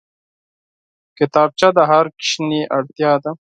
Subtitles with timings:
[1.17, 3.29] کتابچه د هر ماشوم اړتيا ده